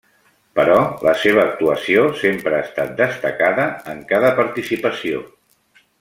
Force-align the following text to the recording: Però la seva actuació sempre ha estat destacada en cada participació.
Però 0.59 0.77
la 1.07 1.11
seva 1.25 1.41
actuació 1.43 2.05
sempre 2.23 2.57
ha 2.59 2.63
estat 2.69 2.91
destacada 3.05 3.67
en 3.93 4.01
cada 4.13 4.33
participació. 4.43 5.21